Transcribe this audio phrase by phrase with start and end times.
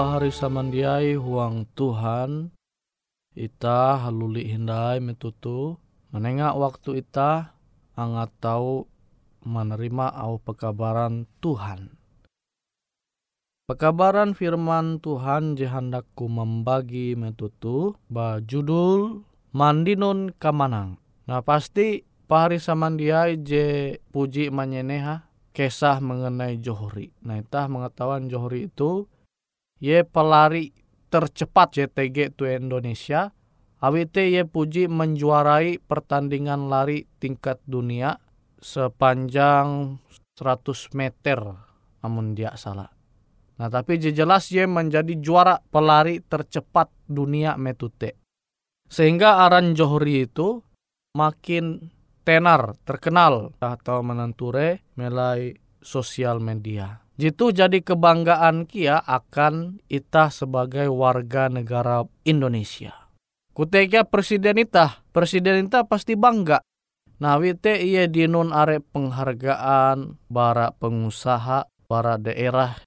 [0.00, 2.48] Pahari samandiai huang Tuhan
[3.36, 5.76] Ita haluli hindai metutu
[6.08, 7.52] Menengak waktu ita
[7.92, 8.88] angat tahu
[9.44, 11.92] menerima au pekabaran Tuhan.
[13.68, 19.20] Pekabaran firman Tuhan jehandakku membagi metutu ba judul
[19.52, 20.96] Mandinun Kamanang.
[21.28, 27.12] Nah pasti pahari samandiai je puji manyeneha kisah mengenai Johri.
[27.20, 29.06] Nah, itah mengetahuan Johri itu
[29.80, 30.70] ye pelari
[31.10, 33.32] tercepat JTG tu Indonesia.
[33.80, 38.20] Awite ye puji menjuarai pertandingan lari tingkat dunia
[38.60, 39.96] sepanjang
[40.36, 41.40] 100 meter
[42.04, 42.92] namun dia salah.
[43.56, 48.20] Nah tapi jelas ye menjadi juara pelari tercepat dunia metute.
[48.88, 50.60] Sehingga Aran Johri itu
[51.16, 51.92] makin
[52.24, 57.00] tenar, terkenal atau menenture melalui sosial media.
[57.20, 62.96] Jitu jadi kebanggaan kia akan ita sebagai warga negara Indonesia.
[63.52, 66.64] Kutekia presiden ita, presiden ita pasti bangga.
[67.20, 72.80] Nah wite iya dinun are penghargaan bara pengusaha, bara daerah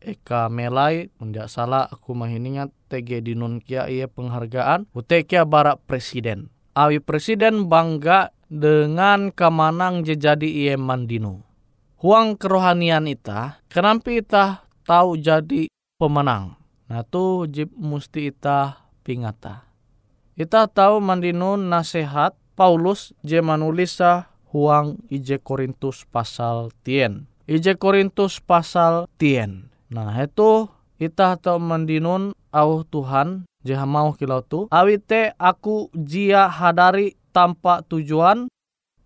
[0.00, 6.48] Eka melai, tidak salah aku mahiningat TG dinun kia iya penghargaan, utekia bara presiden.
[6.72, 11.45] Awi presiden bangga dengan kemanang jadi ia mandino.
[12.06, 15.66] Huang kerohanian ita, kenapa ita tahu jadi
[15.98, 16.54] pemenang?
[16.86, 19.66] Nah tu jib musti ita pingata.
[20.38, 27.26] Ita tahu mandino nasihat Paulus je manulisa huang ije Korintus pasal tien.
[27.50, 29.74] Ije Korintus pasal tien.
[29.90, 30.70] Nah itu
[31.02, 34.70] ita tahu mandinun au Tuhan jeha mau kilau tu.
[34.70, 38.46] Awite aku jia hadari tanpa tujuan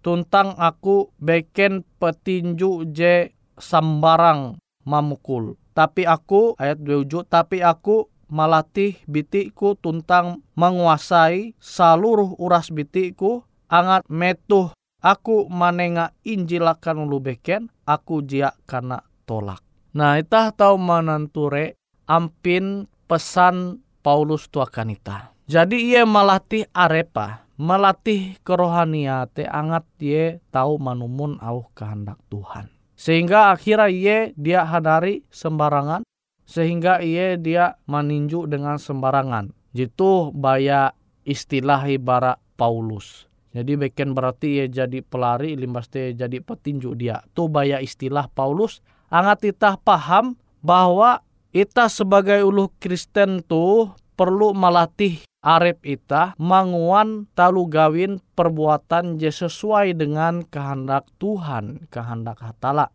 [0.01, 5.61] tuntang aku beken petinju je sambarang mamukul.
[5.77, 14.71] Tapi aku, ayat 27, tapi aku malatih bitiku tuntang menguasai seluruh uras bitiku angat metuh
[15.03, 19.61] aku manenga injilakan ulu beken aku jia karena tolak.
[19.99, 21.75] Nah itah tahu mananture
[22.07, 25.35] ampin pesan Paulus tuakanita.
[25.51, 32.73] Jadi ia melatih arepa melatih kerohania te angat ye tahu manumun au kehendak Tuhan.
[32.97, 36.01] Sehingga akhirnya ye dia hadari sembarangan
[36.49, 39.53] sehingga ye dia meninju dengan sembarangan.
[39.77, 40.97] Jitu baya
[41.29, 43.29] istilah ibarat Paulus.
[43.53, 47.21] Jadi beken berarti ye jadi pelari limbas te jadi petinju dia.
[47.37, 48.81] Tu baya istilah Paulus.
[49.13, 51.21] Angat itah paham bahwa
[51.53, 59.97] kita sebagai ulu Kristen tuh perlu melatih arep ita manguan talu gawin perbuatan je sesuai
[59.97, 62.93] dengan kehendak Tuhan, kehendak hatala.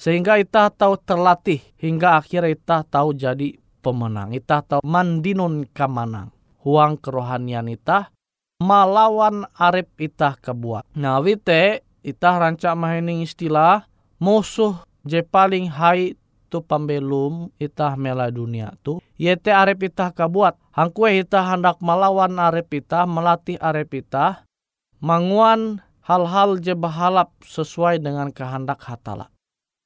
[0.00, 4.32] Sehingga ita tahu terlatih hingga akhir ita tahu jadi pemenang.
[4.32, 6.32] Ita tahu mandinun kamanang.
[6.64, 8.12] Huang kerohanian ita
[8.60, 10.88] malawan arep ita kebuat.
[10.96, 13.88] Nah wite ita rancak mahining istilah
[14.20, 16.16] musuh je paling hai
[16.50, 18.98] tu pambelum itah mela dunia tu.
[19.14, 20.58] Yete arep itah kabuat.
[20.74, 24.42] Hangkue itah hendak melawan arep itah melatih arep itah
[24.98, 29.30] manguan hal-hal je bahalap sesuai dengan kehendak hatala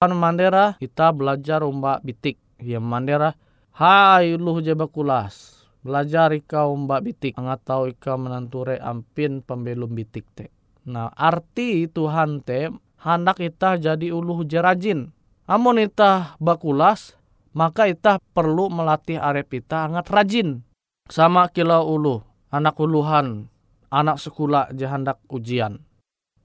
[0.04, 2.37] kan mandera kita belajar umba bitik.
[2.61, 3.40] Ya mandera
[3.73, 7.33] hai luh je bakulas belajar ika umba bitik.
[7.40, 10.52] Angatau ika menanture ampin pembelum bitik te.
[10.85, 12.68] Nah arti Tuhan te
[13.00, 15.09] hendak kita jadi uluh jerajin
[15.45, 17.21] Amun itah bakulas,
[17.53, 20.65] maka itah perlu melatih arep itah angat rajin.
[21.13, 23.53] Sama kilau ulu, anak uluhan,
[23.93, 25.85] anak sekolah jahandak ujian.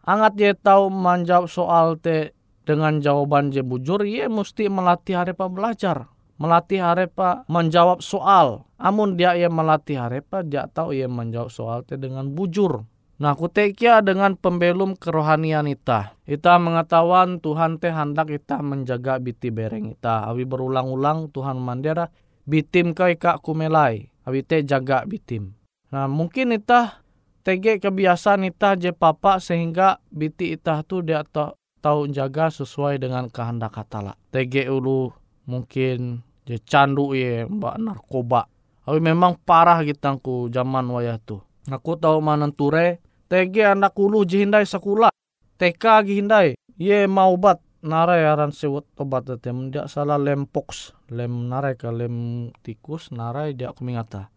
[0.03, 2.35] Angat ye tahu menjawab soal te
[2.67, 6.11] dengan jawaban je bujur, ye mesti melatih arepa belajar.
[6.35, 8.67] Melatih arepa menjawab soal.
[8.75, 12.83] Amun dia ye melatih arepa, dia tahu ye menjawab soal te dengan bujur.
[13.19, 16.15] Nah kutekia dengan pembelum kerohanian ita.
[16.23, 20.23] Ita mengetahuan Tuhan teh hendak ita menjaga biti bereng ita.
[20.31, 22.07] Awi berulang-ulang Tuhan mandera
[22.47, 24.07] bitim kai kak kumelai.
[24.23, 25.51] Awi teh jaga bitim.
[25.91, 27.03] Nah mungkin ita
[27.43, 33.27] tege kebiasaan ita je papa sehingga biti ita tu dia tahu tahu jaga sesuai dengan
[33.27, 34.15] kehendak katala.
[34.31, 35.11] Tege ulu
[35.43, 38.47] mungkin je candu ye mbak narkoba.
[38.87, 41.43] Awi memang parah kitangku zaman wayah tu.
[41.67, 45.13] Aku tahu manenture TG anak ulu jihindai sekula.
[45.61, 46.57] TK gihindai.
[46.79, 51.91] Ye mau bat narai aran sewot obat tete mendia salah lem pox lem narai ka
[51.93, 54.31] lem tikus narai dia aku mengata.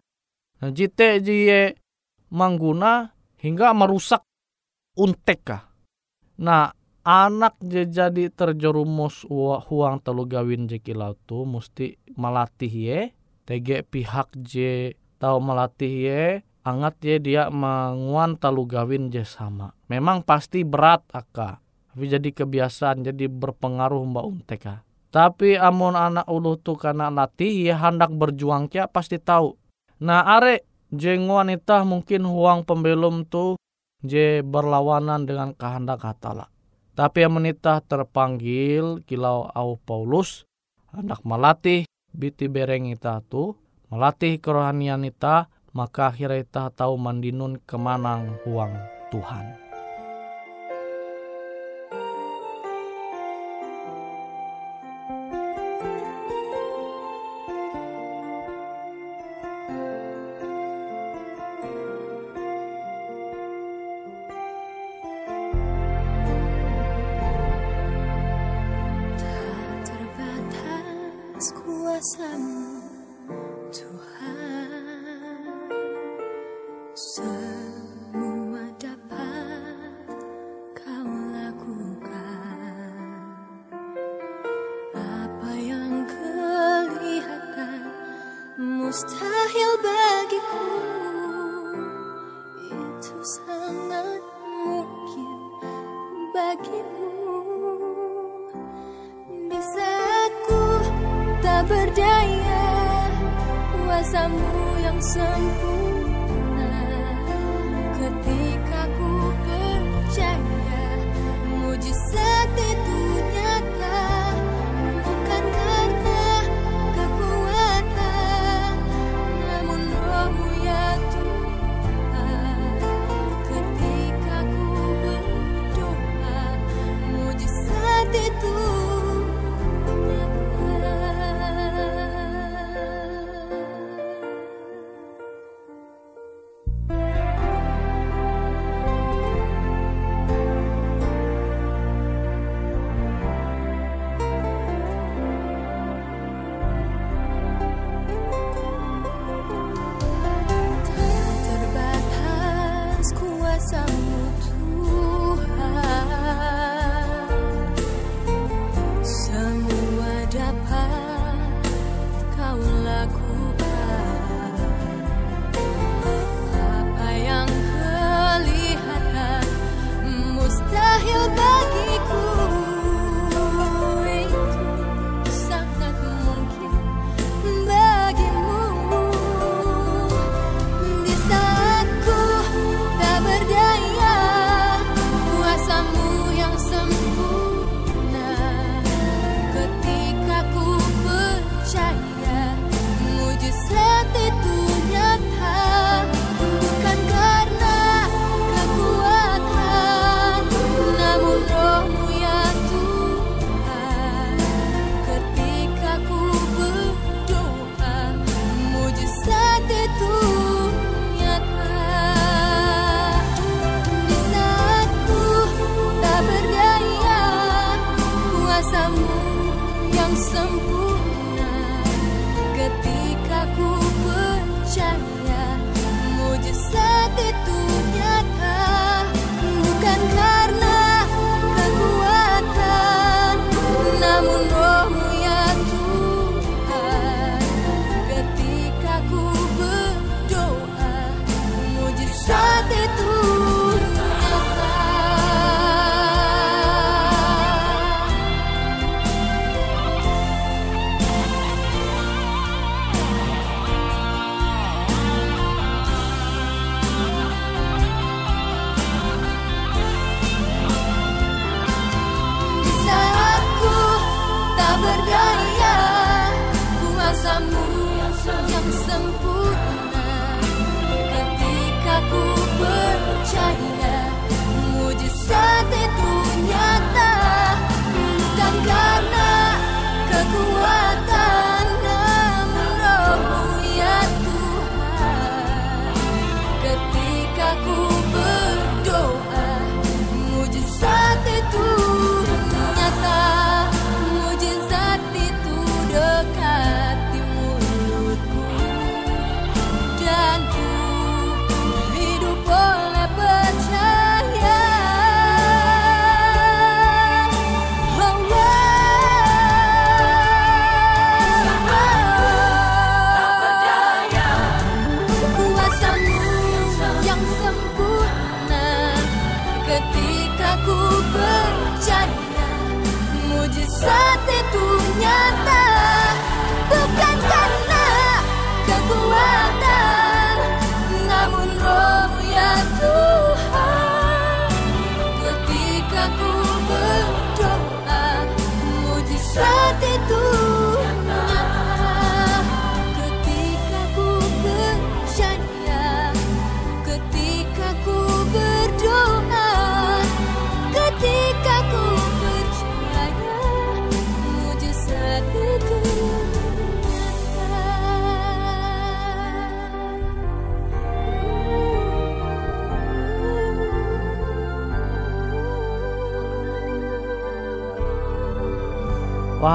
[0.62, 1.74] Nah jite ye
[2.30, 3.10] mangguna
[3.42, 4.22] hingga merusak
[4.94, 5.58] untek ka.
[6.42, 6.70] Nah
[7.02, 9.26] anak je jadi terjerumus
[9.66, 13.00] huang telu gawin je kilau tu musti melatih ye
[13.42, 16.22] tege pihak je tahu melatih ye
[16.62, 19.74] angat ye dia menguan telu gawin je sama.
[19.86, 21.58] Memang pasti berat aka.
[21.92, 24.74] Tapi jadi kebiasaan jadi berpengaruh mbak unteka
[25.12, 29.52] tapi amun anak ulu tu karena latih ye hendak berjuang kia pasti tahu
[30.00, 33.60] nah are jeng wanita mungkin huang pembelum tu
[34.00, 36.48] je berlawanan dengan kehendak hatala
[36.96, 40.48] tapi yang menitah terpanggil kilau au Paulus
[40.96, 41.84] hendak melatih
[42.16, 43.52] biti bereng ita tu
[43.92, 48.76] melatih kerohanian ita maka akhirnya kita tahu mandinun kemanang huang
[49.08, 49.72] Tuhan.
[72.12, 72.81] Tak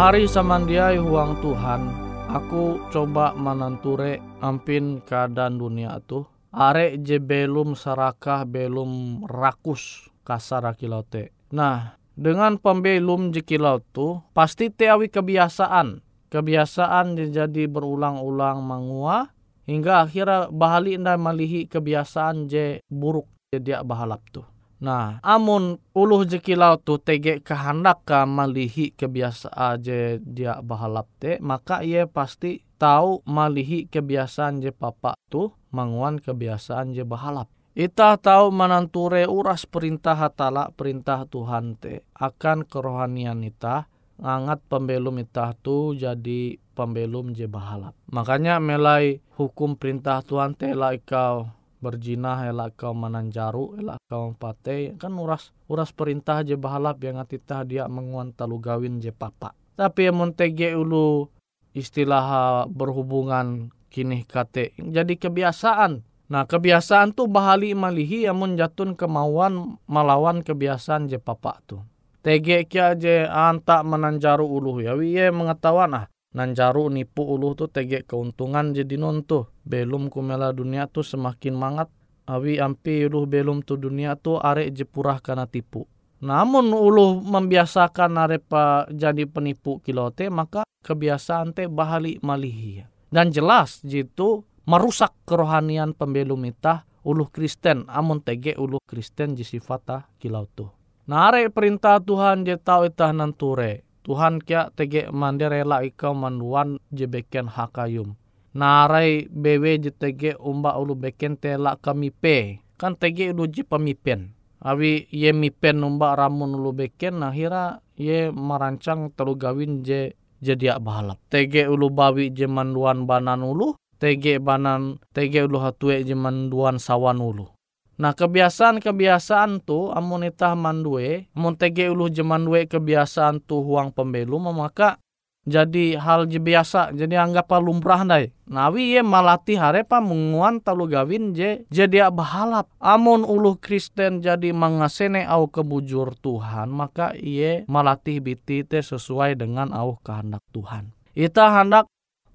[0.07, 1.91] Pahari samandiai huang Tuhan,
[2.31, 6.23] aku coba menenture ampin keadaan dunia tu.
[6.55, 11.35] Are je belum sarakah belum rakus kasar kilaute.
[11.51, 15.99] Nah, dengan pembelum jekilau tu pasti teawi kebiasaan.
[16.31, 19.35] Kebiasaan jadi berulang-ulang mangua
[19.67, 24.39] hingga akhirnya bahali nda malihi kebiasaan je buruk je dia bahalap tu.
[24.77, 31.81] Nah, amun uluh jekilau tu tege kehendak ka malihi kebiasaan je dia bahalap te, maka
[31.81, 37.49] ia pasti tahu malihi kebiasaan je papa tu manguan kebiasaan je bahalap.
[37.77, 43.85] Ita tahu menanture uras perintah hatala perintah Tuhan te akan kerohanian ita
[44.17, 47.93] ngangat pembelum ita tu jadi pembelum je bahalap.
[48.09, 54.97] Makanya melai hukum perintah Tuhan te lah ikau berjinah elak kau menanjaru elak kau pate
[54.97, 59.53] kan uras uras perintah je bahalap yang atita dia menguan talu gawin je papa.
[59.77, 61.29] Tapi yang montege ulu
[61.77, 64.73] istilah berhubungan kini kate.
[64.81, 66.01] Jadi kebiasaan.
[66.27, 71.79] Nah kebiasaan tu bahali malihi yang menjatun kemauan melawan kebiasaan je papa tu.
[72.25, 74.81] Tege kia je anta menanjaru ulu.
[74.81, 76.05] Ya wiye mengetahuan ah
[76.37, 81.89] nanjaru nipu ulu tu tege keuntungan jadi non tu belum kumela dunia tu semakin mangat.
[82.27, 85.89] Awi ampi ulu belum tu dunia tu are jepurah karena tipu.
[86.21, 92.83] Namun ulu membiasakan are pa jadi penipu kilote maka kebiasaan te bahali malihi.
[93.07, 97.87] Dan jelas jitu merusak kerohanian pembelum itah ulu Kristen.
[97.87, 100.67] Amun tege ulu Kristen jisifata kilau tu.
[101.07, 105.83] Nah are perintah Tuhan je tau itah nanture Tuhan kia tege mande rela
[106.15, 108.15] manduan je beken hakayum.
[108.55, 112.63] Narai bewe je tege umba ulu beken tela kami pe.
[112.79, 114.31] Kan tege ulu je pemipen.
[114.63, 121.19] Awi ye mipen umba ramun ulu beken akhira ye merancang telu gawin je jadi balap.
[121.27, 123.75] Tege ulu bawi je manduan banan ulu.
[123.99, 127.56] Tege banan tege ulu hatue je manduan sawan ulu.
[127.97, 135.01] Nah kebiasaan-kebiasaan tu amun itah mandue, amun tege ulu jemandue kebiasaan tu huang pembelu maka
[135.47, 138.35] jadi hal je biasa, jadi anggap lumrah dai.
[138.51, 142.67] Nawi ye malati harepa menguan talu gawin je jadi bahalap.
[142.83, 149.71] Amun ulu Kristen jadi mengasene au kebujur Tuhan, maka iye malatih biti te sesuai dengan
[149.71, 150.91] au kehendak Tuhan.
[151.15, 151.87] Ita hendak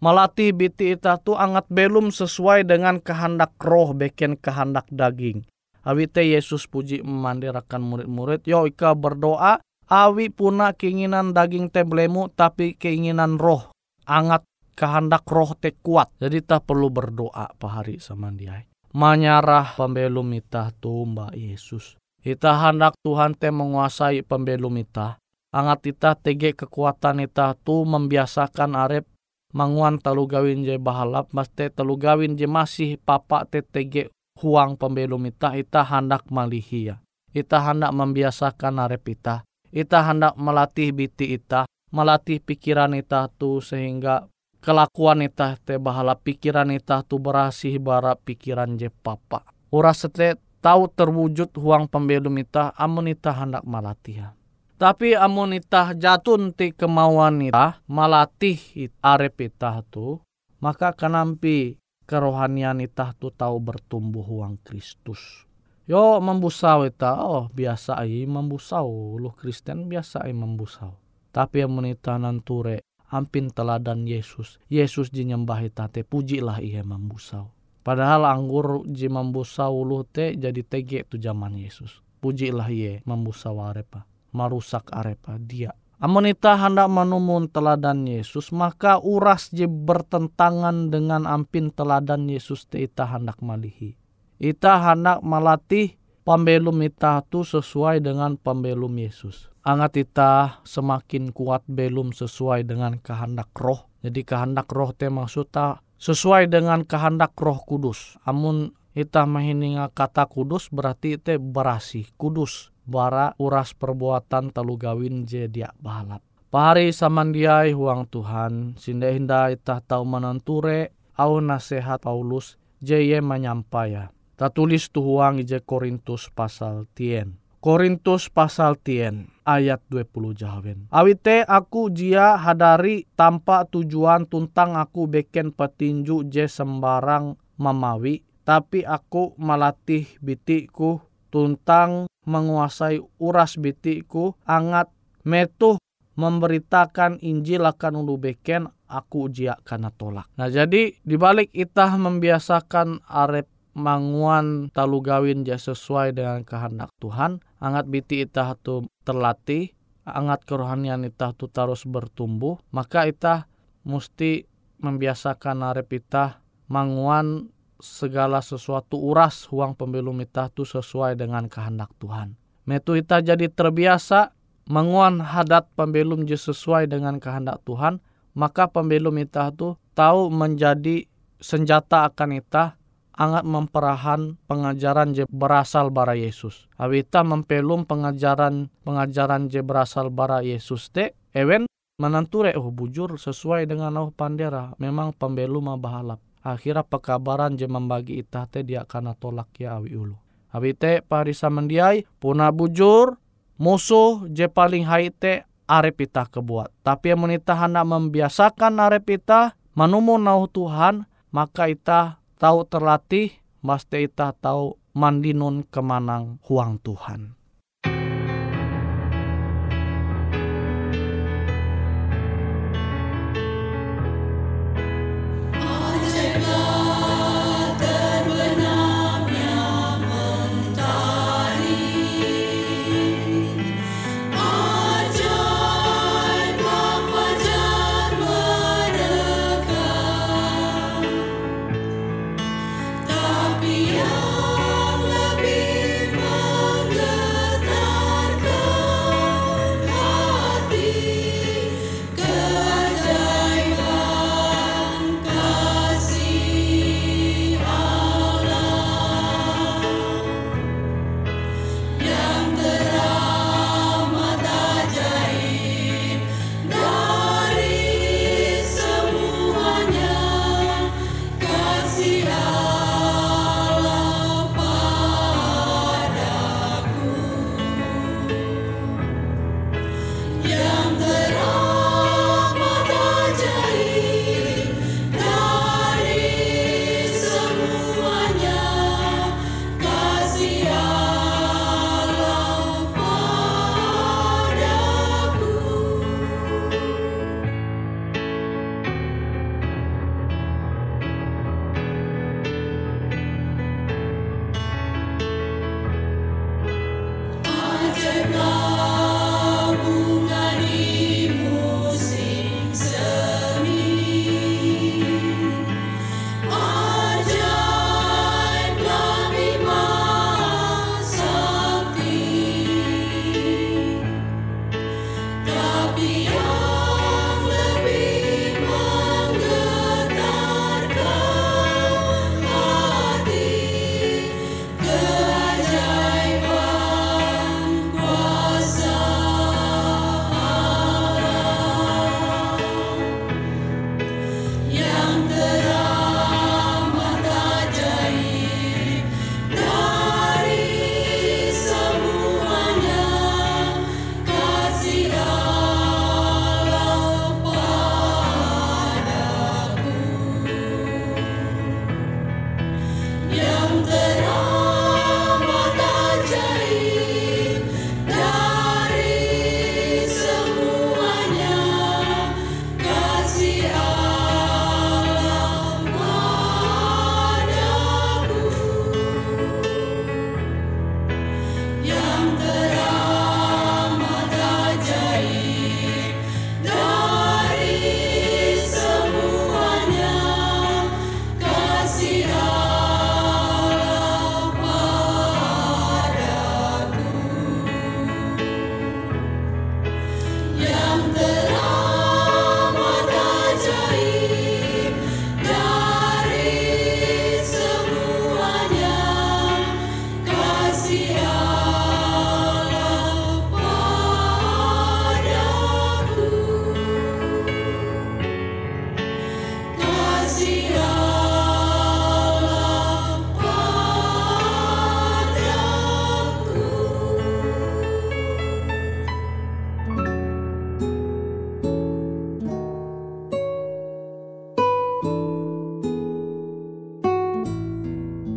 [0.03, 5.47] melatih biti ita tu angat belum sesuai dengan kehendak roh beken kehendak daging.
[5.87, 8.43] Awi te Yesus puji memandirakan murid-murid.
[8.47, 9.63] Yo ika berdoa.
[9.93, 13.71] Awi puna keinginan daging te belemu tapi keinginan roh.
[14.07, 16.11] Angat kehendak roh te kuat.
[16.19, 18.63] Jadi tak perlu berdoa pahari sama dia.
[18.95, 21.99] Menyarah pembelum ita tu mbak Yesus.
[22.23, 25.19] Ita hendak Tuhan te menguasai pembelum ita.
[25.53, 29.05] Angat ita tege kekuatan ita tu membiasakan arep
[29.53, 34.09] manguan telu gawin je bahalap mas te telu gawin je masih papa te tege
[34.41, 36.99] huang pembelum ita ita hendak malihia.
[37.33, 39.45] Ita hendak membiasakan arep ita.
[39.73, 44.29] Ita hendak melatih biti ita, melatih pikiran ita tu sehingga
[44.61, 49.49] kelakuan ita te bahala pikiran ita tu berasih bara pikiran je papa.
[49.73, 54.37] Uras sete tahu terwujud huang pembelum ita amun ita hendak melatih.
[54.83, 60.19] Tapi amun ita jatun ti kemauan ita melatih arep ita tu,
[60.59, 65.47] maka kenampi kerohanian itah tu tahu bertumbuh uang Kristus.
[65.87, 70.99] Yo membusau ita, oh biasa ai membusau, lu Kristen biasa ai membusau.
[71.31, 74.59] Tapi yang menita nanture ampin teladan Yesus.
[74.67, 77.55] Yesus ji nyembah ita te pujilah ia membusau.
[77.87, 82.03] Padahal anggur ji membusau lu te jadi tege tu zaman Yesus.
[82.19, 89.55] Pujilah ia membusau arepa, marusak arepa dia Amun ita hendak menumun teladan Yesus, maka uras
[89.55, 93.95] je bertentangan dengan ampin teladan Yesus te ita hendak malihi.
[94.43, 95.95] Ita hendak melatih
[96.27, 99.47] pembelum ita tu sesuai dengan pembelum Yesus.
[99.63, 103.87] Angat ita semakin kuat belum sesuai dengan kehendak roh.
[104.03, 108.19] Jadi kehendak roh te maksudnya sesuai dengan kehendak roh kudus.
[108.27, 115.47] Amun ita mahininga kata kudus berarti ite berasih kudus bara uras perbuatan telu gawin je
[115.47, 116.23] dia balap.
[116.53, 124.13] Pahari samandiai huang Tuhan, sinda hinda ita tahu menenture au nasihat Paulus je ye menyampaya.
[124.37, 127.41] Tatulis tu huang je Korintus pasal tien.
[127.63, 130.91] Korintus pasal tien ayat 20 jahawen.
[130.91, 139.39] Awite aku jia hadari tanpa tujuan tuntang aku beken petinju je sembarang mamawi tapi aku
[139.39, 140.99] melatih bitiku
[141.33, 144.93] tuntang menguasai uras bitiku angat
[145.25, 145.81] metuh
[146.13, 150.29] memberitakan Injil akan ulu beken aku ujia karena tolak.
[150.37, 157.89] Nah jadi dibalik itah membiasakan arep manguan talu gawin ja sesuai dengan kehendak Tuhan, angat
[157.89, 159.73] biti itah tu terlatih,
[160.05, 163.49] angat kerohanian itah tu terus bertumbuh, maka itah
[163.89, 164.45] mesti
[164.85, 167.49] membiasakan arep itah manguan
[167.83, 172.39] segala sesuatu uras uang pembelum ita tu sesuai dengan kehendak Tuhan.
[172.63, 174.31] Metu ita jadi terbiasa
[174.71, 177.99] menguan hadat pembelum je sesuai dengan kehendak Tuhan,
[178.39, 181.11] maka pembelum ita tu tahu menjadi
[181.43, 182.79] senjata akan ita
[183.19, 186.71] angat memperahan pengajaran je berasal bara Yesus.
[186.79, 191.67] Awita mempelum pengajaran pengajaran je berasal bara Yesus te ewen
[191.99, 198.51] menanture oh bujur sesuai dengan oh pandera memang pembelum bahalap akhirnya pekabaran je membagi itah
[198.51, 200.19] te dia kana tolak ya awi ulu.
[200.53, 203.17] Awi te parisa mendiai puna bujur
[203.57, 206.75] musuh je paling hai te arep itah kebuat.
[206.85, 213.33] Tapi yang menitah hendak membiasakan arep itah manumu nau Tuhan maka itah tahu terlatih
[213.65, 217.39] mesti itah tahu mandinun kemanang huang Tuhan.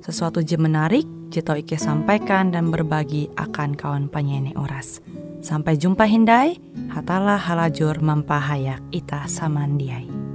[0.00, 4.98] sesuatu je menarik, Jito Ike sampaikan dan berbagi akan kawan penyanyi oras.
[5.40, 6.60] Sampai jumpa Hindai,
[6.92, 10.29] hatalah halajur mempahayak ita samandiai.